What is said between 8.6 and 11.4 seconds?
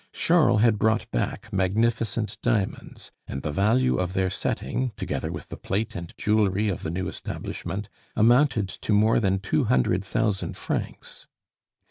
to more than two hundred thousand francs.